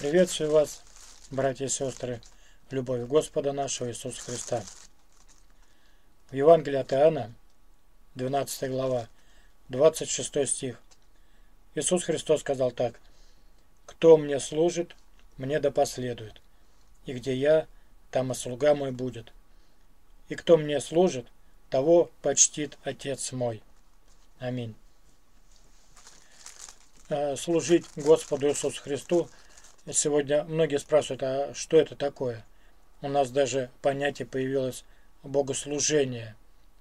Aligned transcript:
Приветствую 0.00 0.50
вас, 0.50 0.82
братья 1.30 1.66
и 1.66 1.68
сестры, 1.68 2.22
в 2.70 2.72
любовь 2.72 3.02
Господа 3.02 3.52
нашего 3.52 3.88
Иисуса 3.90 4.18
Христа. 4.22 4.64
В 6.30 6.34
Евангелии 6.34 6.78
от 6.78 6.90
Иоанна, 6.94 7.34
12 8.14 8.70
глава, 8.70 9.10
26 9.68 10.48
стих. 10.48 10.80
Иисус 11.74 12.04
Христос 12.04 12.40
сказал 12.40 12.70
так. 12.70 12.98
«Кто 13.84 14.16
мне 14.16 14.40
служит, 14.40 14.96
мне 15.36 15.60
да 15.60 15.70
последует, 15.70 16.40
и 17.04 17.12
где 17.12 17.34
я, 17.34 17.66
там 18.10 18.32
и 18.32 18.34
слуга 18.34 18.74
мой 18.74 18.92
будет. 18.92 19.30
И 20.30 20.34
кто 20.34 20.56
мне 20.56 20.80
служит, 20.80 21.26
того 21.68 22.10
почтит 22.22 22.78
Отец 22.84 23.32
мой». 23.32 23.62
Аминь. 24.38 24.74
Э, 27.10 27.36
служить 27.36 27.84
Господу 27.96 28.48
Иисусу 28.48 28.80
Христу– 28.80 29.28
Сегодня 29.88 30.44
многие 30.44 30.78
спрашивают, 30.78 31.22
а 31.22 31.54
что 31.54 31.78
это 31.78 31.96
такое? 31.96 32.44
У 33.00 33.08
нас 33.08 33.30
даже 33.30 33.70
понятие 33.80 34.26
появилось 34.26 34.84
богослужение. 35.22 36.36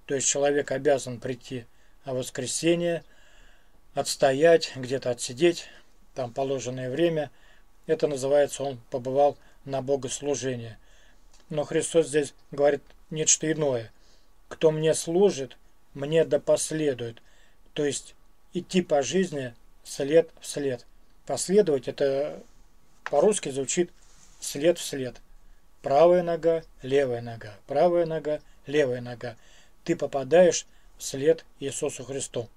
То 0.06 0.16
есть 0.16 0.28
человек 0.28 0.72
обязан 0.72 1.20
прийти 1.20 1.66
в 2.04 2.12
воскресенье, 2.12 3.06
отстоять, 3.94 4.74
где-то 4.76 5.12
отсидеть, 5.12 5.68
там 6.14 6.34
положенное 6.34 6.90
время. 6.90 7.32
Это 7.88 8.08
называется, 8.08 8.64
он 8.64 8.82
побывал 8.90 9.38
на 9.64 9.82
богослужение. 9.82 10.78
Но 11.50 11.64
Христос 11.64 12.08
здесь 12.08 12.34
говорит 12.52 12.84
нечто 13.10 13.50
иное. 13.50 13.94
Кто 14.50 14.72
мне 14.72 14.94
служит, 14.94 15.58
мне 15.94 16.26
да 16.26 16.40
последует. 16.40 17.22
То 17.74 17.86
есть 17.86 18.14
идти 18.54 18.82
по 18.82 19.02
жизни 19.04 19.54
след 19.86 20.30
в 20.42 20.46
след. 20.46 20.86
Последовать 21.26 21.88
это 21.88 22.44
по-русски 23.10 23.50
звучит 23.50 23.92
след 24.40 24.78
в 24.78 24.84
след. 24.84 25.22
Правая 25.82 26.24
нога, 26.24 26.64
левая 26.82 27.22
нога, 27.22 27.56
правая 27.68 28.06
нога, 28.06 28.42
левая 28.66 29.02
нога. 29.02 29.36
Ты 29.84 29.96
попадаешь 29.96 30.66
в 30.98 31.04
след 31.04 31.46
Иисусу 31.60 32.04
Христу. 32.04 32.50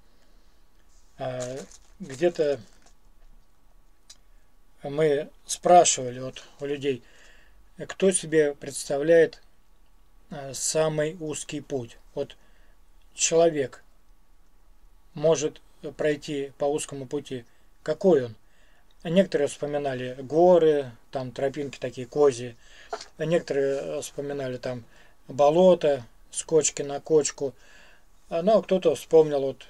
А, 1.18 1.40
где-то 2.00 2.60
мы 4.82 5.30
спрашивали 5.46 6.18
вот 6.18 6.42
у 6.60 6.66
людей, 6.66 7.02
кто 7.86 8.10
себе 8.10 8.54
представляет 8.54 9.40
а, 10.30 10.52
самый 10.52 11.16
узкий 11.20 11.60
путь. 11.60 11.96
Вот 12.14 12.36
человек 13.14 13.84
может 15.14 15.60
пройти 15.96 16.52
по 16.58 16.64
узкому 16.64 17.06
пути. 17.06 17.44
Какой 17.82 18.24
он? 18.24 18.36
Некоторые 19.04 19.48
вспоминали 19.48 20.16
горы, 20.20 20.92
там 21.10 21.32
тропинки 21.32 21.78
такие 21.78 22.06
кози. 22.06 22.56
Некоторые 23.18 24.00
вспоминали 24.00 24.58
там 24.58 24.84
болото 25.26 26.04
с 26.30 26.44
кочки 26.44 26.82
на 26.82 27.00
кочку. 27.00 27.52
Ну, 28.30 28.62
кто-то 28.62 28.94
вспомнил 28.94 29.40
вот 29.40 29.66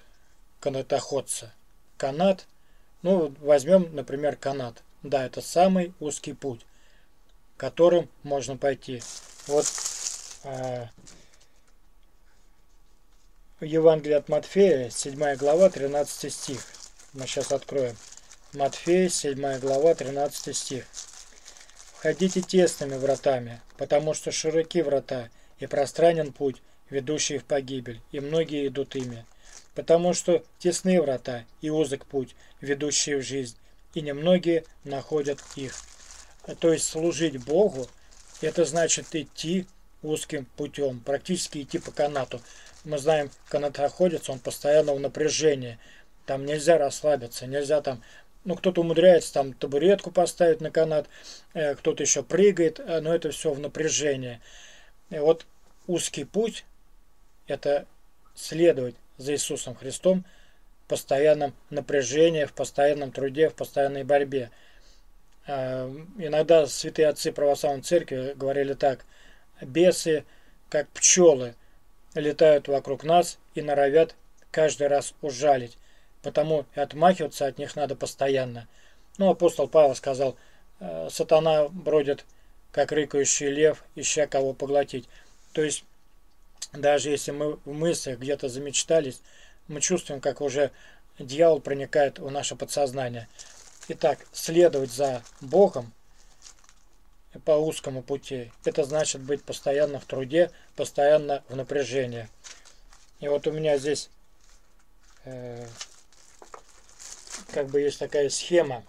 канатоходца. 0.60 1.52
Канат. 1.96 2.46
Ну, 3.00 3.34
возьмем, 3.40 3.94
например, 3.94 4.36
канат. 4.36 4.82
Да, 5.02 5.24
это 5.24 5.40
самый 5.40 5.94
узкий 5.98 6.34
путь, 6.34 6.64
которым 7.56 8.08
можно 8.22 8.56
пойти. 8.56 9.02
Вот 9.48 9.66
э, 10.44 10.86
Евангелие 13.60 14.18
от 14.18 14.28
Матфея, 14.28 14.90
7 14.90 15.36
глава, 15.36 15.70
13 15.70 16.32
стих. 16.32 16.64
Мы 17.14 17.26
сейчас 17.26 17.50
откроем. 17.50 17.96
Матфея, 18.54 19.08
7 19.08 19.60
глава, 19.60 19.94
13 19.94 20.54
стих. 20.54 20.84
«Входите 21.94 22.42
тесными 22.42 22.96
вратами, 22.96 23.62
потому 23.78 24.12
что 24.12 24.30
широки 24.30 24.82
врата, 24.82 25.30
и 25.58 25.66
пространен 25.66 26.34
путь, 26.34 26.60
ведущий 26.90 27.38
в 27.38 27.44
погибель, 27.46 28.02
и 28.10 28.20
многие 28.20 28.68
идут 28.68 28.94
ими. 28.94 29.24
Потому 29.74 30.12
что 30.12 30.44
тесны 30.58 31.00
врата, 31.00 31.46
и 31.62 31.70
узок 31.70 32.04
путь, 32.04 32.36
ведущий 32.60 33.14
в 33.14 33.22
жизнь, 33.22 33.56
и 33.94 34.02
немногие 34.02 34.64
находят 34.84 35.40
их». 35.56 35.74
То 36.60 36.74
есть 36.74 36.86
служить 36.86 37.42
Богу, 37.42 37.88
это 38.42 38.66
значит 38.66 39.14
идти 39.14 39.66
узким 40.02 40.44
путем, 40.58 41.00
практически 41.00 41.62
идти 41.62 41.78
по 41.78 41.90
канату. 41.90 42.42
Мы 42.84 42.98
знаем, 42.98 43.30
канатоходец, 43.48 44.28
он 44.28 44.40
постоянно 44.40 44.92
в 44.92 45.00
напряжении. 45.00 45.78
Там 46.26 46.44
нельзя 46.44 46.78
расслабиться, 46.78 47.46
нельзя 47.46 47.80
там 47.80 48.02
ну, 48.44 48.56
кто-то 48.56 48.80
умудряется 48.80 49.32
там 49.32 49.52
табуретку 49.52 50.10
поставить 50.10 50.60
на 50.60 50.70
канат, 50.70 51.06
э, 51.54 51.74
кто-то 51.74 52.02
еще 52.02 52.22
прыгает, 52.22 52.80
э, 52.80 53.00
но 53.00 53.14
это 53.14 53.30
все 53.30 53.52
в 53.52 53.60
напряжении. 53.60 54.40
И 55.10 55.18
вот 55.18 55.46
узкий 55.86 56.24
путь– 56.24 56.64
это 57.46 57.86
следовать 58.34 58.96
за 59.18 59.32
Иисусом 59.34 59.74
Христом 59.74 60.24
в 60.84 60.88
постоянном 60.88 61.54
напряжении, 61.70 62.44
в 62.44 62.52
постоянном 62.52 63.12
труде, 63.12 63.48
в 63.48 63.54
постоянной 63.54 64.04
борьбе. 64.04 64.50
Э, 65.46 65.88
иногда 66.18 66.66
святые 66.66 67.08
отцы 67.08 67.32
православной 67.32 67.82
церкви 67.82 68.32
говорили 68.34 68.74
так, 68.74 69.04
бесы, 69.60 70.24
как 70.68 70.88
пчелы, 70.88 71.54
летают 72.14 72.68
вокруг 72.68 73.04
нас 73.04 73.38
и 73.54 73.62
норовят 73.62 74.14
каждый 74.50 74.88
раз 74.88 75.14
ужалить 75.22 75.78
потому 76.22 76.66
и 76.74 76.80
отмахиваться 76.80 77.46
от 77.46 77.58
них 77.58 77.76
надо 77.76 77.96
постоянно. 77.96 78.68
Ну, 79.18 79.28
апостол 79.28 79.68
Павел 79.68 79.94
сказал, 79.94 80.36
«Э, 80.80 81.08
сатана 81.10 81.68
бродит, 81.68 82.24
как 82.70 82.92
рыкающий 82.92 83.50
лев, 83.50 83.84
ища 83.94 84.26
кого 84.26 84.54
поглотить. 84.54 85.08
То 85.52 85.62
есть, 85.62 85.84
даже 86.72 87.10
если 87.10 87.30
мы 87.30 87.56
в 87.64 87.72
мыслях 87.72 88.18
где-то 88.18 88.48
замечтались, 88.48 89.20
мы 89.68 89.80
чувствуем, 89.80 90.20
как 90.20 90.40
уже 90.40 90.70
дьявол 91.18 91.60
проникает 91.60 92.18
в 92.18 92.30
наше 92.30 92.56
подсознание. 92.56 93.28
Итак, 93.88 94.26
следовать 94.32 94.90
за 94.90 95.22
Богом 95.40 95.92
по 97.44 97.52
узкому 97.52 98.02
пути, 98.02 98.50
это 98.64 98.84
значит 98.84 99.20
быть 99.22 99.42
постоянно 99.42 100.00
в 100.00 100.04
труде, 100.04 100.50
постоянно 100.76 101.42
в 101.48 101.56
напряжении. 101.56 102.28
И 103.20 103.28
вот 103.28 103.46
у 103.46 103.52
меня 103.52 103.78
здесь 103.78 104.10
э, 105.24 105.66
как 107.52 107.68
бы 107.68 107.80
есть 107.80 107.98
такая 107.98 108.28
схема, 108.28 108.84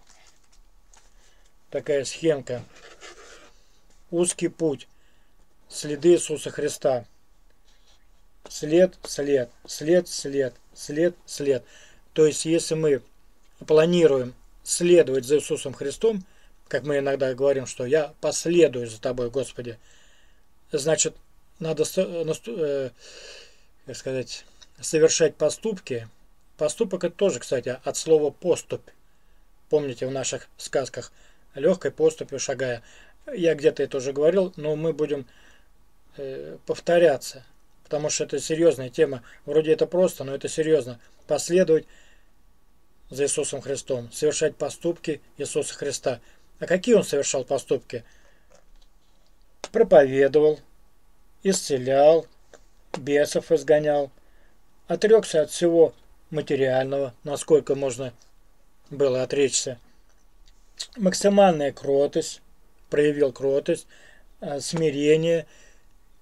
такая 1.70 2.06
схемка. 2.06 2.64
Узкий 4.10 4.48
путь, 4.48 4.88
следы 5.70 6.14
Иисуса 6.14 6.50
Христа. 6.50 7.06
След, 8.48 8.96
след, 9.04 9.50
след, 9.66 10.08
след, 10.08 10.54
след, 10.76 11.16
след. 11.26 11.64
То 12.14 12.26
есть, 12.26 12.46
если 12.46 12.76
мы 12.76 13.02
планируем 13.66 14.36
следовать 14.64 15.26
за 15.26 15.38
Иисусом 15.38 15.74
Христом, 15.74 16.26
как 16.68 16.84
мы 16.84 17.00
иногда 17.00 17.34
говорим, 17.34 17.66
что 17.66 17.86
я 17.86 18.14
последую 18.22 18.88
за 18.88 19.00
тобой, 19.00 19.30
Господи, 19.30 19.80
значит, 20.72 21.16
надо, 21.60 21.84
э, 21.96 22.90
как 23.86 23.96
сказать, 23.96 24.46
совершать 24.80 25.36
поступки, 25.36 26.08
Поступок 26.58 27.04
это 27.04 27.16
тоже, 27.16 27.40
кстати, 27.40 27.80
от 27.84 27.98
слова 27.98 28.30
поступь. 28.32 28.88
Помните 29.70 30.06
в 30.06 30.12
наших 30.12 30.50
сказках 30.58 31.12
легкой 31.56 31.92
поступью 31.92 32.40
шагая. 32.40 32.84
Я 33.34 33.56
где-то 33.56 33.82
это 33.82 33.98
уже 33.98 34.14
говорил, 34.14 34.54
но 34.56 34.76
мы 34.76 34.94
будем 34.94 35.26
э, 36.18 36.58
повторяться, 36.66 37.44
потому 37.84 38.10
что 38.10 38.26
это 38.26 38.40
серьезная 38.40 38.90
тема. 38.90 39.24
Вроде 39.46 39.72
это 39.72 39.88
просто, 39.88 40.24
но 40.24 40.36
это 40.36 40.48
серьезно. 40.48 41.00
Последовать 41.28 41.86
за 43.10 43.24
Иисусом 43.24 43.62
Христом, 43.62 44.12
совершать 44.12 44.56
поступки 44.56 45.22
Иисуса 45.38 45.74
Христа. 45.74 46.20
А 46.60 46.66
какие 46.66 46.96
он 46.96 47.04
совершал 47.04 47.44
поступки? 47.44 48.04
Проповедовал, 49.72 50.60
исцелял, 51.42 52.28
бесов 52.98 53.52
изгонял, 53.52 54.12
отрекся 54.88 55.42
от 55.42 55.50
всего 55.50 55.94
материального, 56.34 57.14
насколько 57.24 57.76
можно 57.76 58.12
было 58.90 59.24
отречься. 59.24 59.80
Максимальная 60.98 61.72
кротость, 61.72 62.42
проявил 62.90 63.32
кротость, 63.32 63.88
э, 64.42 64.60
смирение, 64.60 65.46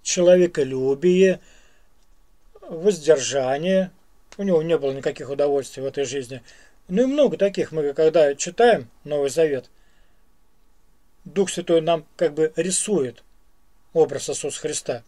человеколюбие, 0.03 1.39
воздержание. 2.61 3.91
У 4.37 4.43
него 4.43 4.61
не 4.61 4.77
было 4.77 4.91
никаких 4.91 5.29
удовольствий 5.29 5.81
в 5.81 5.87
этой 5.87 6.03
жизни. 6.03 6.43
Ну 6.87 7.03
и 7.03 7.05
много 7.05 7.37
таких. 7.37 7.71
Мы 7.71 7.93
когда 7.93 8.35
читаем 8.35 8.89
Новый 9.03 9.29
Завет, 9.29 9.69
Дух 11.23 11.49
Святой 11.49 11.81
нам 11.81 12.05
как 12.17 12.33
бы 12.33 12.51
рисует 12.55 13.23
образ 13.93 14.29
Иисуса 14.29 14.59
Христа. 14.59 15.03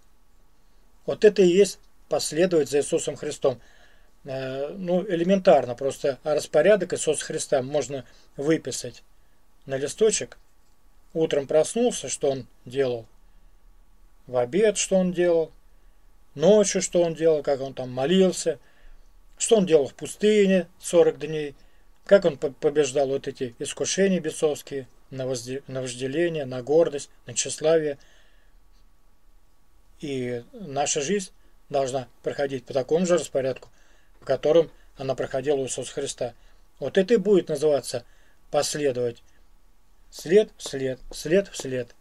Вот 1.05 1.25
это 1.25 1.41
и 1.41 1.47
есть 1.47 1.79
последовать 2.07 2.69
за 2.69 2.79
Иисусом 2.79 3.17
Христом– 3.17 3.59
ну, 4.23 5.05
элементарно, 5.07 5.75
просто 5.75 6.17
распорядок 6.23 6.93
Иисуса 6.93 7.23
Христа 7.25 7.61
можно 7.61 8.05
выписать 8.37 9.03
на 9.65 9.77
листочек. 9.77 10.37
Утром 11.13 11.45
проснулся, 11.45 12.09
что 12.09 12.31
он 12.31 12.47
делал, 12.65 13.05
в 14.27 14.37
обед, 14.37 14.77
что 14.77 14.95
он 14.95 15.11
делал, 15.11 15.51
ночью, 16.35 16.81
что 16.81 17.03
он 17.03 17.13
делал, 17.13 17.43
как 17.43 17.61
он 17.61 17.73
там 17.73 17.91
молился, 17.91 18.59
что 19.37 19.57
он 19.57 19.65
делал 19.65 19.87
в 19.87 19.93
пустыне 19.93 20.67
40 20.79 21.19
дней, 21.19 21.55
как 22.05 22.25
он 22.25 22.37
побеждал 22.37 23.07
вот 23.07 23.27
эти 23.27 23.55
искушения 23.59 24.19
бесовские, 24.19 24.87
на, 25.13 25.27
вожделение, 25.27 26.45
на 26.45 26.61
гордость, 26.63 27.09
на 27.25 27.33
тщеславие. 27.33 27.97
И 29.99 30.43
наша 30.53 31.01
жизнь 31.01 31.31
должна 31.69 32.07
проходить 32.23 32.65
по 32.65 32.73
такому 32.73 33.05
же 33.05 33.15
распорядку, 33.15 33.69
по 34.23 34.27
которым 34.27 34.71
она 34.95 35.15
проходила 35.15 35.57
у 35.57 35.65
Иисуса 35.65 35.91
Христа. 35.91 36.33
Вот 36.79 36.97
это 36.97 37.13
и 37.13 37.17
будет 37.17 37.49
называться 37.49 38.05
последовать. 38.51 39.21
След 40.11 40.49
в 40.55 40.63
след, 40.63 40.97
след 41.11 41.49
в 41.49 41.57
след. 41.57 41.93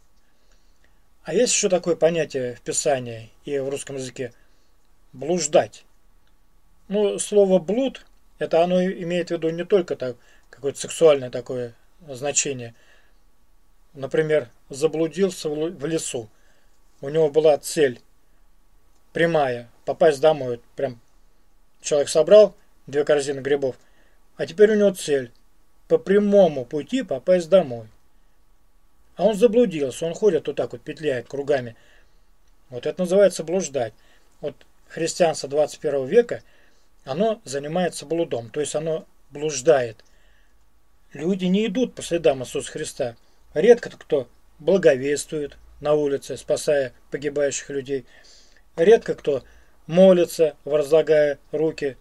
А 1.24 1.34
есть 1.34 1.52
еще 1.52 1.68
такое 1.68 1.96
понятие 1.96 2.54
в 2.54 2.60
Писании 2.60 3.32
и 3.44 3.58
в 3.58 3.68
русском 3.68 3.96
языке– 3.96 4.32
блуждать. 5.12 5.84
Ну, 6.86 7.18
слово 7.18 7.58
«блуд»– 7.58 8.06
это 8.38 8.62
оно 8.62 8.80
имеет 8.84 9.28
в 9.28 9.32
виду 9.32 9.50
не 9.50 9.64
только 9.64 9.96
так, 9.96 10.16
какое-то 10.48 10.78
сексуальное 10.78 11.30
такое 11.30 11.74
значение. 12.08 12.76
Например, 13.94 14.48
заблудился 14.68 15.48
в 15.48 15.86
лесу. 15.86 16.28
У 17.00 17.08
него 17.08 17.30
была 17.30 17.58
цель 17.58 18.00
прямая– 19.12 19.68
попасть 19.84 20.20
домой. 20.20 20.60
Прям 20.76 21.00
человек 21.82 22.08
собрал 22.08 22.56
две 22.86 23.04
корзины 23.04 23.40
грибов, 23.40 23.76
а 24.36 24.46
теперь 24.46 24.72
у 24.72 24.76
него 24.76 24.90
цель– 24.90 25.30
по 25.92 25.98
прямому 25.98 26.64
пути 26.64 27.02
попасть 27.02 27.50
домой. 27.50 27.86
А 29.16 29.24
он 29.24 29.34
заблудился, 29.34 30.06
он 30.06 30.14
ходит 30.14 30.46
вот 30.46 30.56
так 30.56 30.72
вот, 30.72 30.80
петляет 30.80 31.28
кругами. 31.28 31.76
Вот 32.70 32.86
это 32.86 33.02
называется 33.02 33.44
блуждать. 33.44 33.92
Вот 34.40 34.54
христианство 34.88 35.50
21 35.50 36.06
века, 36.06 36.42
оно 37.04 37.42
занимается 37.44 38.06
блудом, 38.06 38.48
то 38.48 38.60
есть 38.60 38.74
оно 38.74 39.06
блуждает. 39.28 40.02
Люди 41.12 41.44
не 41.44 41.66
идут 41.66 41.94
по 41.94 42.00
следам 42.00 42.42
Иисуса 42.42 42.72
Христа. 42.72 43.16
Редко 43.52 43.90
кто 43.90 44.28
благовествует 44.60 45.58
на 45.80 45.92
улице, 45.92 46.38
спасая 46.38 46.94
погибающих 47.10 47.68
людей. 47.68 48.06
Редко 48.76 49.14
кто 49.14 49.44
молится, 49.86 50.56
возлагая 50.64 51.38
руки. 51.50 51.96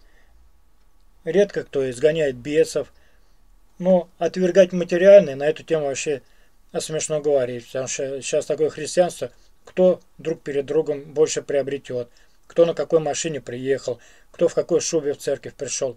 Редко 1.24 1.64
кто 1.64 1.88
изгоняет 1.90 2.36
бесов. 2.36 2.92
Но 3.78 4.08
отвергать 4.18 4.72
материальное 4.72 5.34
на 5.34 5.44
эту 5.44 5.62
тему 5.62 5.86
вообще 5.86 6.22
смешно 6.78 7.20
говорить, 7.20 7.66
потому 7.66 7.88
что 7.88 8.22
сейчас 8.22 8.46
такое 8.46 8.70
христианство, 8.70 9.30
кто 9.64 10.00
друг 10.18 10.42
перед 10.42 10.66
другом 10.66 11.02
больше 11.12 11.42
приобретет, 11.42 12.08
кто 12.46 12.64
на 12.64 12.74
какой 12.74 13.00
машине 13.00 13.40
приехал, 13.40 13.98
кто 14.30 14.48
в 14.48 14.54
какой 14.54 14.80
шубе 14.80 15.14
в 15.14 15.18
церковь 15.18 15.54
пришел. 15.54 15.96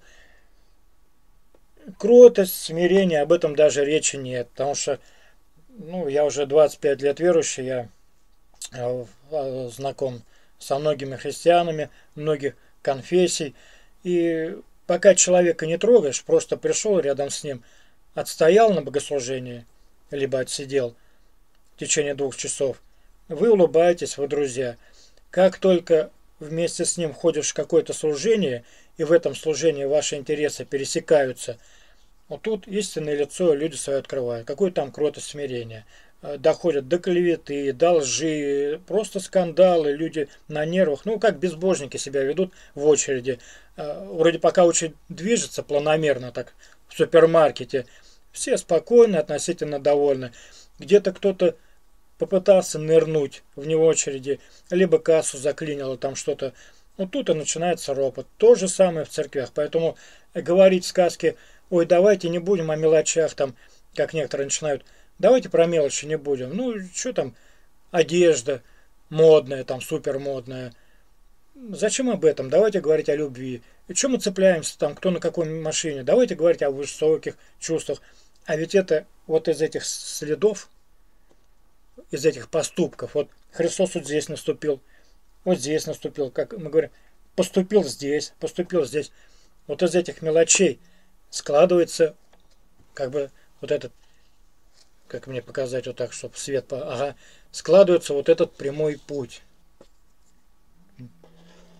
Кротость, 1.99 2.55
смирение, 2.55 3.21
об 3.21 3.31
этом 3.31 3.55
даже 3.55 3.85
речи 3.85 4.15
нет, 4.15 4.49
потому 4.49 4.73
что 4.73 4.99
ну, 5.77 6.07
я 6.07 6.25
уже 6.25 6.45
25 6.45 7.01
лет 7.01 7.19
верующий, 7.19 7.65
я 7.65 7.89
э, 8.73 9.05
э, 9.31 9.69
знаком 9.69 10.23
со 10.59 10.79
многими 10.79 11.15
христианами, 11.15 11.89
многих 12.15 12.55
конфессий, 12.81 13.55
и 14.03 14.57
пока 14.87 15.15
человека 15.15 15.65
не 15.65 15.77
трогаешь, 15.77 16.23
просто 16.23 16.57
пришел 16.57 16.99
рядом 16.99 17.29
с 17.29 17.43
ним, 17.43 17.63
отстоял 18.13 18.73
на 18.73 18.81
богослужении– 18.81 19.65
либо 20.11 20.39
отсидел 20.39 20.95
в 21.75 21.79
течение 21.79 22.15
двух 22.15 22.35
часов. 22.35 22.81
Вы 23.27 23.51
улыбаетесь, 23.51 24.17
вы 24.17 24.27
друзья. 24.27 24.77
Как 25.31 25.57
только 25.57 26.11
вместе 26.39 26.85
с 26.85 26.97
ним 26.97 27.13
ходишь 27.13 27.49
в 27.49 27.53
какое-то 27.53 27.93
служение, 27.93 28.63
и 28.97 29.03
в 29.03 29.11
этом 29.11 29.35
служении 29.35 29.83
ваши 29.83 30.15
интересы 30.15 30.63
пересекаются, 30.63 31.57
вот 32.27 32.43
тут 32.43 32.67
истинное 32.67 33.15
лицо 33.15 33.53
люди 33.53 33.75
свое 33.75 33.99
открывают. 33.99 34.47
Какое 34.47 34.71
там 34.71 34.91
кротость 34.91 35.27
смирение. 35.27 35.85
Э, 36.25 36.37
доходят 36.37 36.87
до 36.87 36.97
клеветы, 36.97 37.73
до 37.73 37.93
лжи, 37.93 38.81
просто 38.87 39.19
скандалы, 39.19 39.91
люди 39.91 40.27
на 40.47 40.65
нервах. 40.65 41.05
Ну, 41.05 41.19
как 41.19 41.39
безбожники 41.39 41.97
себя 41.97 42.23
ведут 42.23 42.53
в 42.73 42.85
очереди. 42.85 43.39
Э, 43.77 44.05
вроде 44.09 44.39
пока 44.39 44.65
очень 44.65 44.95
движется 45.09 45.63
планомерно 45.63 46.31
так 46.31 46.53
в 46.87 46.97
супермаркете– 46.97 47.85
все 48.35 48.57
спокойны, 48.57 49.15
относительно 49.15 49.79
довольны. 49.79 50.31
Где-то 50.77 51.13
кто-то 51.13 51.55
попытался 52.17 52.77
нырнуть 52.77 53.43
вне 53.55 53.77
очереди, 53.77 54.39
либо 54.69 54.99
кассу 54.99 55.37
заклинило 55.37 55.97
там 55.97 56.15
что-то. 56.15 56.53
Ну 56.97 57.07
тут 57.07 57.29
и 57.29 57.33
начинается 57.33 57.93
ропот. 57.93 58.27
То 58.37 58.55
же 58.55 58.67
самое 58.67 59.05
в 59.05 59.09
церквях. 59.09 59.51
Поэтому 59.53 59.95
говорить 60.33 60.83
в 60.83 60.89
сказке, 60.89 61.35
ой, 61.69 61.85
давайте 61.85 62.27
не 62.29 62.39
будем 62.39 62.71
о 62.71 62.75
мелочах, 62.75 63.33
там, 63.35 63.55
как 63.95 64.13
некоторые 64.13 64.47
начинают, 64.47 64.83
давайте 65.19 65.49
про 65.49 65.65
мелочи 65.65 66.05
не 66.05 66.17
будем. 66.17 66.55
Ну, 66.55 66.79
что 66.93 67.13
там, 67.13 67.35
одежда 67.91 68.61
модная, 69.09 69.63
там, 69.63 69.81
супер 69.81 70.19
модная. 70.19 70.73
Зачем 71.69 72.09
об 72.09 72.25
этом? 72.25 72.49
Давайте 72.49 72.81
говорить 72.81 73.09
о 73.09 73.15
любви. 73.15 73.61
И 73.87 73.93
что 73.93 74.09
мы 74.09 74.19
цепляемся 74.19 74.77
там, 74.77 74.95
кто 74.95 75.11
на 75.11 75.19
какой 75.19 75.47
машине? 75.47 76.03
Давайте 76.03 76.35
говорить 76.35 76.61
о 76.61 76.71
высоких 76.71 77.37
чувствах. 77.59 78.01
А 78.45 78.57
ведь 78.57 78.75
это 78.75 79.05
вот 79.27 79.47
из 79.47 79.61
этих 79.61 79.85
следов, 79.85 80.69
из 82.11 82.25
этих 82.25 82.49
поступков, 82.49 83.15
вот 83.15 83.29
Христос 83.51 83.95
вот 83.95 84.05
здесь 84.05 84.27
наступил, 84.27 84.81
вот 85.45 85.59
здесь 85.59 85.87
наступил, 85.87 86.29
как 86.29 86.53
мы 86.53 86.69
говорим, 86.69 86.91
поступил 87.35 87.83
здесь, 87.83 88.33
поступил 88.39 88.85
здесь. 88.85 89.11
Вот 89.67 89.81
из 89.81 89.95
этих 89.95 90.21
мелочей 90.21 90.79
складывается 91.29 92.15
как 92.93 93.11
бы 93.11 93.31
вот 93.61 93.71
этот, 93.71 93.91
как 95.07 95.27
мне 95.27 95.41
показать 95.41 95.87
вот 95.87 95.97
так, 95.97 96.13
чтобы 96.13 96.35
свет, 96.37 96.71
ага, 96.71 97.15
складывается 97.51 98.13
вот 98.13 98.29
этот 98.29 98.53
прямой 98.55 98.97
путь. 98.97 99.41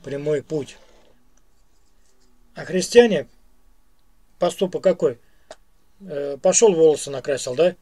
Прямой 0.04 0.44
путь. 0.44 0.78
А 2.54 2.64
христиане 2.66 3.28
поступок 4.40 4.84
какой? 4.84 5.20
Э, 6.02 6.38
пошел 6.42 6.74
волосы 6.74 7.10
накрасил, 7.10 7.56
да? 7.56 7.76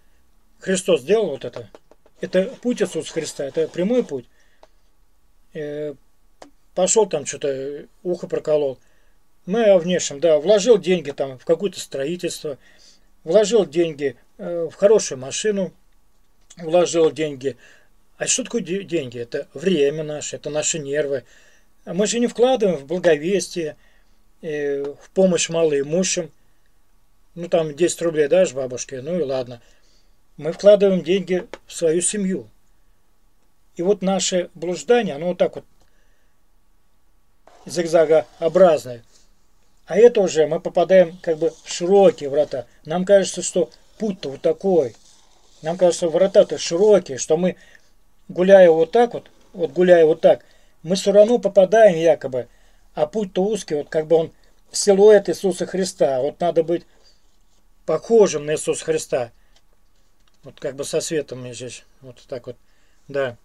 Христос 0.59 1.01
сделал 1.01 1.31
вот 1.31 1.45
это. 1.45 1.69
Это 2.21 2.45
путь 2.61 2.81
Иисуса 2.81 3.11
Христа, 3.11 3.43
это 3.43 3.67
прямой 3.67 4.03
путь. 4.03 4.25
Э, 5.53 5.93
пошел 6.73 7.05
там 7.05 7.25
что-то, 7.25 7.85
ухо 8.01 8.27
проколол. 8.27 8.79
Мы 9.45 9.65
о 9.65 9.77
внешнем, 9.77 10.21
да, 10.21 10.39
вложил 10.39 10.77
деньги 10.77 11.11
там 11.11 11.37
в 11.37 11.43
какое-то 11.43 11.79
строительство, 11.79 12.57
вложил 13.25 13.65
деньги 13.65 14.15
в 14.37 14.71
хорошую 14.71 15.19
машину, 15.19 15.73
вложил 16.57 17.11
деньги. 17.11 17.57
А 18.17 18.27
что 18.27 18.43
такое 18.43 18.61
деньги? 18.61 19.19
Это 19.19 19.47
время 19.53 20.03
наше, 20.03 20.35
это 20.35 20.49
наши 20.49 20.79
нервы. 20.79 21.23
Мы 21.85 22.07
же 22.07 22.19
не 22.19 22.27
вкладываем 22.27 22.77
в 22.77 22.85
благовестие, 22.85 23.75
в 24.41 25.09
помощь 25.13 25.49
малоимущим– 25.49 26.31
ну 27.35 27.49
там 27.49 27.75
10 27.75 28.01
рублей 28.01 28.27
дашь 28.27 28.53
бабушке, 28.53 29.01
ну 29.01 29.19
и 29.19 29.23
ладно. 29.23 29.61
Мы 30.37 30.51
вкладываем 30.51 31.03
деньги 31.03 31.47
в 31.65 31.73
свою 31.73 32.01
семью. 32.01 32.47
И 33.75 33.81
вот 33.81 34.01
наше 34.01 34.49
блуждание, 34.53 35.15
оно 35.15 35.29
вот 35.29 35.37
так 35.37 35.55
вот 35.55 35.65
зигзагообразное. 37.65 39.03
А 39.85 39.97
это 39.97 40.21
уже 40.21 40.47
мы 40.47 40.59
попадаем 40.59 41.17
как 41.21 41.37
бы 41.37 41.51
в 41.63 41.71
широкие 41.71 42.29
врата. 42.29 42.67
Нам 42.85 43.03
кажется, 43.03 43.41
что 43.41 43.69
путь-то 43.97 44.29
вот 44.29 44.41
такой. 44.41 44.95
Нам 45.61 45.77
кажется, 45.77 46.09
врата-то 46.09 46.57
широкие, 46.57 47.17
что 47.17 47.37
мы, 47.37 47.55
гуляя 48.27 48.69
вот 48.69 48.91
так 48.91 49.13
вот, 49.13 49.29
вот 49.53 49.71
гуляя 49.71 50.05
вот 50.05 50.21
так, 50.21 50.43
мы 50.81 50.95
все 50.95 51.11
равно 51.11 51.39
попадаем 51.39 51.95
якобы, 51.95 52.47
а 52.93 53.07
путь-то 53.07 53.43
узкий, 53.43 53.75
вот 53.75 53.89
как 53.89 54.07
бы 54.07 54.17
он 54.17 54.31
силуэт 54.71 55.29
Иисуса 55.29 55.65
Христа. 55.65 56.19
Вот 56.19 56.39
надо 56.39 56.63
быть 56.63 56.85
похожим 57.85 58.45
на 58.45 58.51
Иисуса 58.51 58.83
Христа. 58.83 59.31
Вот 60.43 60.59
как 60.59 60.75
бы 60.75 60.83
со 60.83 60.99
светом 60.99 61.41
мне 61.41 61.53
здесь, 61.53 61.83
вот 62.01 62.21
так 62.27 62.47
вот, 62.47 62.57
да. 63.07 63.37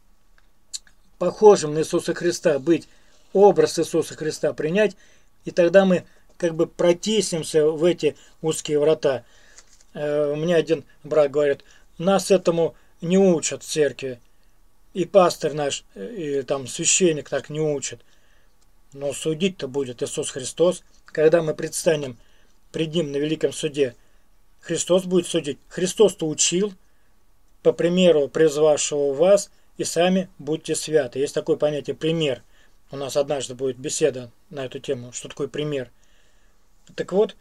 Похожим 1.18 1.74
на 1.74 1.80
Иисуса 1.80 2.14
Христа, 2.14 2.58
быть, 2.58 2.88
образ 3.32 3.78
Иисуса 3.78 4.14
Христа 4.14 4.52
принять, 4.52 4.96
и 5.44 5.50
тогда 5.50 5.84
мы 5.84 6.04
как 6.36 6.54
бы 6.54 6.66
протиснемся 6.66 7.66
в 7.66 7.84
эти 7.84 8.16
узкие 8.42 8.78
врата. 8.78 9.24
Э, 9.98 10.34
меня 10.36 10.56
один 10.56 10.84
брат 11.04 11.30
говорит, 11.30 11.64
нас 11.98 12.30
этому 12.30 12.74
не 13.00 13.18
учат 13.18 13.62
в 13.62 13.66
церкви. 13.66 14.20
И 14.94 15.04
пастор 15.04 15.52
наш, 15.52 15.84
и 15.94 16.42
там 16.42 16.66
священник 16.66 17.28
так 17.28 17.50
не 17.50 17.60
учит. 17.60 18.00
Но 18.92 19.12
судить-то 19.12 19.68
будет 19.68 20.02
Иисус 20.02 20.30
Христос, 20.30 20.82
когда 21.04 21.42
мы 21.42 21.54
предстанем 21.54 22.16
пред 22.72 22.94
Ним 22.94 23.12
на 23.12 23.16
великом 23.16 23.52
суде– 23.52 23.94
Христос 24.60 25.04
будет 25.04 25.26
судить. 25.26 25.58
Христос-то 25.68 26.28
учил, 26.28 26.74
по 27.62 27.72
примеру 27.72 28.28
призвавшего 28.28 29.12
вас, 29.14 29.50
и 29.76 29.84
сами 29.84 30.28
будьте 30.38 30.74
святы. 30.74 31.20
Есть 31.20 31.34
такое 31.34 31.56
понятие 31.56 31.96
«пример». 31.96 32.42
У 32.90 32.96
нас 32.96 33.16
однажды 33.16 33.54
будет 33.54 33.78
беседа 33.78 34.30
на 34.50 34.64
эту 34.64 34.78
тему, 34.78 35.12
что 35.12 35.28
такое 35.28 35.46
пример. 35.48 35.90
Так 36.96 37.12
вот, 37.12 37.36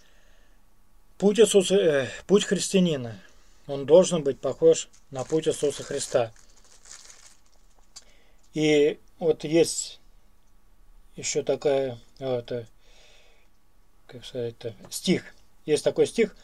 путь, 1.18 1.40
Иисуса, 1.40 1.76
э, 1.76 2.08
путь 2.26 2.46
христианина, 2.46 3.20
он 3.68 3.86
должен 3.86 4.24
быть 4.24 4.40
похож 4.40 4.90
на 5.12 5.24
путь 5.24 5.48
Иисуса 5.48 5.84
Христа. 5.84 6.32
И 8.54 9.00
вот 9.20 9.44
есть 9.44 10.00
еще 11.16 11.44
такая, 11.44 12.00
это, 12.20 12.66
как 14.06 14.26
сказать, 14.26 14.56
стих. 14.90 15.34
Есть 15.66 15.84
такой 15.84 16.08
стих, 16.08 16.36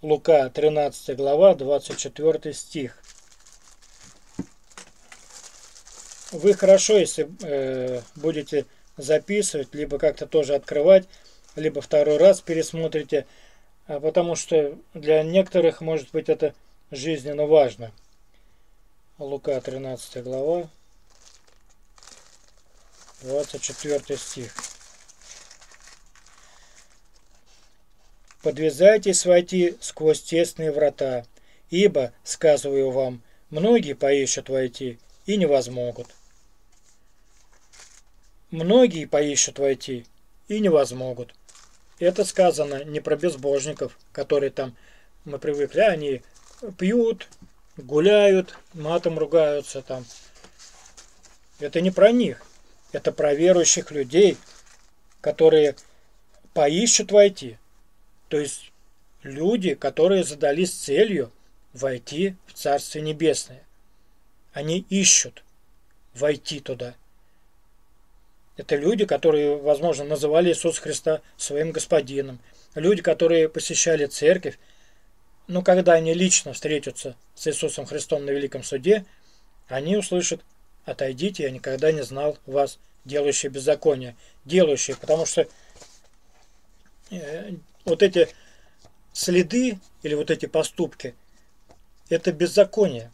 Лука 0.00 0.50
13 0.50 1.16
глава, 1.16 1.54
24 1.54 2.52
стих. 2.52 2.98
Вы 6.32 6.54
хорошо, 6.54 6.96
если 6.96 7.28
э, 7.42 8.00
будете 8.16 8.66
записывать, 8.96 9.74
либо 9.74 9.98
как-то 9.98 10.26
тоже 10.26 10.54
открывать, 10.54 11.06
либо 11.56 11.80
второй 11.80 12.16
раз 12.16 12.40
пересмотрите, 12.40 13.20
а 13.20 13.26
потому 13.86 14.36
что 14.36 14.78
для 14.94 15.22
некоторых, 15.22 15.80
может 15.80 16.10
быть, 16.10 16.28
это 16.28 16.54
жизненно 16.90 17.46
важно. 17.46 17.92
Лука 19.18 19.60
13 19.60 20.22
глава, 20.22 20.68
24 23.22 24.18
стих. 24.18 24.54
«Подвязайтесь 28.42 29.24
войти 29.24 29.76
сквозь 29.80 30.22
тесные 30.22 30.72
врата, 30.72 31.24
ибо, 31.70 32.12
сказываю 32.24 32.90
вам, 32.90 33.22
многие 33.50 33.92
поищут 33.92 34.48
войти 34.48 34.98
и 35.26 35.36
не 35.36 35.46
возмогут». 35.46 36.08
Многие 38.52 39.06
поищут 39.06 39.58
войти 39.58 40.04
и 40.46 40.60
не 40.60 40.68
возмогут. 40.68 41.34
Это 42.02 42.24
сказано 42.24 42.82
не 42.82 42.98
про 42.98 43.14
безбожников, 43.14 43.96
которые 44.10 44.50
там, 44.50 44.76
мы 45.24 45.38
привыкли, 45.38 45.82
они 45.82 46.22
пьют, 46.76 47.28
гуляют, 47.76 48.58
матом 48.74 49.20
ругаются 49.20 49.82
там. 49.82 50.04
Это 51.60 51.80
не 51.80 51.92
про 51.92 52.10
них. 52.10 52.42
Это 52.90 53.12
про 53.12 53.34
верующих 53.34 53.92
людей, 53.92 54.36
которые 55.20 55.76
поищут 56.54 57.12
войти. 57.12 57.56
То 58.26 58.36
есть 58.36 58.72
люди, 59.22 59.74
которые 59.74 60.24
задались 60.24 60.72
целью 60.72 61.30
войти 61.72 62.34
в 62.48 62.54
Царствие 62.54 63.04
Небесное. 63.04 63.62
Они 64.52 64.84
ищут 64.90 65.44
войти 66.14 66.58
туда. 66.58 66.96
Это 68.56 68.76
люди, 68.76 69.06
которые, 69.06 69.56
возможно, 69.56 70.04
называли 70.04 70.50
Иисуса 70.50 70.80
Христа 70.80 71.22
своим 71.36 71.72
господином. 71.72 72.38
Люди, 72.74 73.02
которые 73.02 73.48
посещали 73.48 74.06
церковь. 74.06 74.58
Но 75.46 75.62
когда 75.62 75.94
они 75.94 76.14
лично 76.14 76.52
встретятся 76.52 77.16
с 77.34 77.46
Иисусом 77.46 77.86
Христом 77.86 78.24
на 78.24 78.30
Великом 78.30 78.62
Суде, 78.62 79.04
они 79.68 79.96
услышат 79.96 80.40
«Отойдите, 80.84 81.44
я 81.44 81.50
никогда 81.50 81.92
не 81.92 82.02
знал 82.02 82.38
вас, 82.46 82.78
делающие 83.04 83.50
беззаконие». 83.50 84.16
Делающие, 84.44 84.96
потому 84.96 85.24
что 85.24 85.46
э, 87.10 87.52
вот 87.84 88.02
эти 88.02 88.28
следы 89.12 89.78
или 90.02 90.14
вот 90.14 90.30
эти 90.30 90.46
поступки– 90.46 91.14
это 92.08 92.32
беззаконие. 92.32 93.10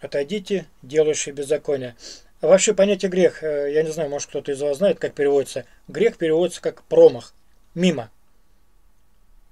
Отойдите, 0.00 0.66
делающие 0.82 1.34
беззаконие. 1.34 1.96
Вообще 2.40 2.72
понятие 2.72 3.10
грех, 3.10 3.42
э, 3.42 3.72
я 3.72 3.82
не 3.82 3.90
знаю, 3.90 4.10
может 4.10 4.28
кто-то 4.28 4.52
из 4.52 4.60
вас 4.60 4.78
знает, 4.78 5.00
как 5.00 5.14
переводится. 5.14 5.64
Грех 5.88 6.16
переводится 6.16 6.62
как 6.62 6.84
промах, 6.84 7.34
мимо. 7.74 8.10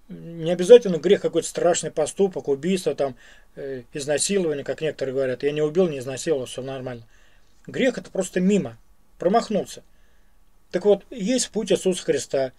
Не 0.08 0.52
обязательно 0.52 0.98
грех 0.98 1.20
какой-то 1.20 1.48
страшный 1.48 1.90
поступок, 1.90 2.46
убийство, 2.46 2.94
там, 2.94 3.16
э, 3.56 3.82
изнасилование, 3.92 4.64
как 4.64 4.80
некоторые 4.80 5.14
говорят. 5.14 5.42
Я 5.42 5.50
не 5.50 5.62
убил, 5.62 5.88
не 5.88 5.98
изнасиловал, 5.98 6.46
все 6.46 6.62
нормально. 6.62 7.02
Грех 7.66 7.98
это 7.98 8.08
просто 8.10 8.38
мимо, 8.40 8.78
промахнулся. 9.18 9.82
Так 10.70 10.84
вот, 10.84 11.04
есть 11.10 11.50
путь 11.50 11.72
Иисуса 11.72 12.04
Христа. 12.04 12.52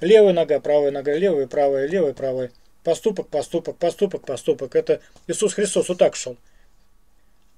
Левая 0.00 0.34
нога, 0.34 0.60
правая 0.60 0.90
нога, 0.90 1.14
левая, 1.14 1.46
правая, 1.46 1.86
левая, 1.86 2.12
правая. 2.12 2.50
Поступок, 2.82 3.28
поступок, 3.28 3.78
поступок, 3.78 4.26
поступок. 4.26 4.76
Это 4.76 5.00
Иисус 5.26 5.54
Христос 5.54 5.88
вот 5.88 5.96
так 5.98 6.16
шел. 6.16 6.36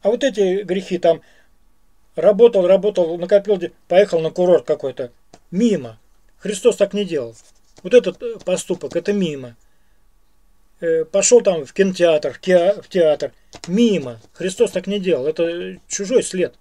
А 0.03 0.09
вот 0.09 0.25
эти 0.25 0.63
грехи 0.63 0.99
там 0.99 1.23
работал, 2.15 2.67
работал, 2.67 3.19
накопил, 3.19 3.61
поехал 3.89 4.21
на 4.21 4.31
курорт 4.31 4.67
какой-то. 4.67 5.13
Мимо. 5.51 5.99
Христос 6.39 6.77
так 6.77 6.93
не 6.93 7.05
делал. 7.05 7.35
Вот 7.83 7.95
этот 7.95 8.23
э, 8.23 8.39
поступок, 8.45 8.97
это 8.97 9.13
мимо. 9.13 9.57
Э, 10.81 11.05
пошел 11.05 11.41
там 11.41 11.65
в 11.65 11.73
кинотеатр, 11.73 12.33
в 12.33 12.89
театр. 12.89 13.33
Мимо. 13.67 14.21
Христос 14.33 14.73
так 14.73 14.87
не 14.87 15.01
делал. 15.01 15.27
Это 15.27 15.79
чужой 15.89 16.23
след. 16.23 16.55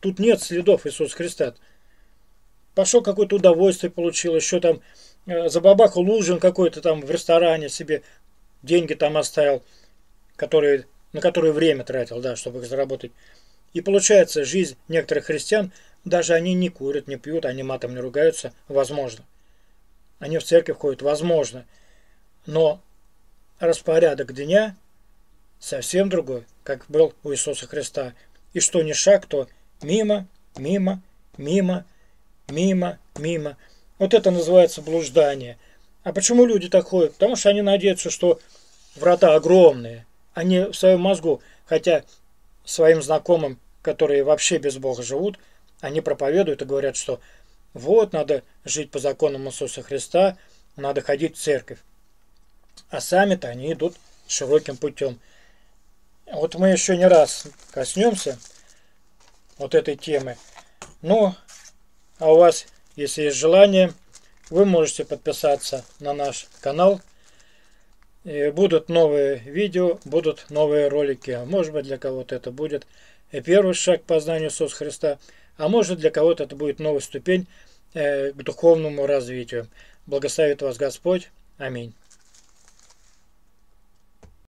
Тут 0.00 0.18
нет 0.18 0.42
следов 0.42 0.86
Иисуса 0.86 1.14
Христа. 1.14 1.54
Пошел 2.74 3.02
какое-то 3.02 3.36
удовольствие 3.36 3.90
получил, 3.90 4.34
еще 4.34 4.60
там 4.60 4.80
э, 5.26 5.48
забабахал 5.48 6.08
ужин 6.08 6.38
какой-то 6.38 6.80
там 6.80 7.00
в 7.00 7.10
ресторане 7.10 7.68
себе, 7.68 8.02
деньги 8.62 8.94
там 8.94 9.16
оставил, 9.16 9.62
которые 10.36 10.86
на 11.12 11.20
которые 11.20 11.52
время 11.52 11.84
тратил, 11.84 12.20
да, 12.20 12.36
чтобы 12.36 12.60
их 12.60 12.66
заработать. 12.66 13.12
И 13.72 13.80
получается, 13.80 14.44
жизнь 14.44 14.76
некоторых 14.88 15.26
христиан, 15.26 15.72
даже 16.04 16.34
они 16.34 16.54
не 16.54 16.68
курят, 16.68 17.06
не 17.06 17.16
пьют, 17.16 17.44
они 17.44 17.62
матом 17.62 17.94
не 17.94 18.00
ругаются, 18.00 18.52
возможно. 18.68 19.24
Они 20.18 20.38
в 20.38 20.44
церковь 20.44 20.78
ходят, 20.78 21.02
возможно. 21.02 21.66
Но 22.46 22.80
распорядок 23.58 24.34
дня 24.34 24.76
совсем 25.58 26.08
другой, 26.08 26.44
как 26.64 26.84
был 26.88 27.14
у 27.22 27.32
Иисуса 27.32 27.66
Христа. 27.66 28.14
И 28.52 28.60
что 28.60 28.82
ни 28.82 28.92
шаг, 28.92 29.26
то 29.26 29.48
мимо, 29.82 30.26
мимо, 30.56 31.02
мимо, 31.36 31.84
мимо, 32.48 32.98
мимо. 33.16 33.56
Вот 33.98 34.14
это 34.14 34.30
называется 34.30 34.82
блуждание. 34.82 35.58
А 36.02 36.12
почему 36.12 36.44
люди 36.46 36.68
так 36.68 36.86
ходят? 36.86 37.12
Потому 37.12 37.36
что 37.36 37.50
они 37.50 37.62
надеются, 37.62 38.10
что 38.10 38.40
врата 38.96 39.34
огромные, 39.34 40.06
они 40.34 40.60
в 40.60 40.74
своем 40.74 41.00
мозгу, 41.00 41.42
хотя 41.66 42.04
своим 42.64 43.02
знакомым, 43.02 43.58
которые 43.82 44.24
вообще 44.24 44.58
без 44.58 44.76
Бога 44.76 45.02
живут, 45.02 45.38
они 45.80 46.00
проповедуют 46.00 46.62
и 46.62 46.66
говорят, 46.66 46.96
что 46.96 47.20
вот, 47.72 48.12
надо 48.12 48.42
жить 48.64 48.90
по 48.90 48.98
законам 48.98 49.46
Иисуса 49.48 49.82
Христа, 49.82 50.36
надо 50.76 51.00
ходить 51.00 51.36
в 51.36 51.40
церковь. 51.40 51.78
А 52.90 53.00
сами-то 53.00 53.48
они 53.48 53.72
идут 53.72 53.96
широким 54.26 54.76
путем. 54.76 55.20
Вот 56.32 56.54
мы 56.54 56.68
еще 56.68 56.96
не 56.96 57.06
раз 57.06 57.46
коснемся 57.72 58.38
вот 59.58 59.74
этой 59.74 59.96
темы. 59.96 60.36
Ну, 61.02 61.34
а 62.18 62.32
у 62.32 62.36
вас, 62.36 62.66
если 62.96 63.22
есть 63.22 63.36
желание, 63.36 63.92
вы 64.48 64.64
можете 64.64 65.04
подписаться 65.04 65.84
на 65.98 66.12
наш 66.12 66.48
канал 66.60 67.00
будут 68.24 68.88
новые 68.88 69.38
видео, 69.38 69.98
будут 70.04 70.46
новые 70.50 70.88
ролики. 70.88 71.38
Может 71.46 71.72
быть 71.72 71.84
для 71.84 71.98
кого-то 71.98 72.34
это 72.34 72.50
будет 72.50 72.86
первый 73.44 73.74
шаг 73.74 74.02
к 74.02 74.06
познанию 74.06 74.48
Иисуса 74.48 74.76
Христа, 74.76 75.18
а 75.56 75.68
может 75.68 75.98
для 75.98 76.10
кого-то 76.10 76.44
это 76.44 76.56
будет 76.56 76.80
новая 76.80 77.00
ступень 77.00 77.46
э, 77.94 78.32
к 78.32 78.36
духовному 78.36 79.06
развитию. 79.06 79.68
Благословит 80.06 80.62
вас 80.62 80.76
Господь. 80.76 81.30
Аминь. 81.58 81.92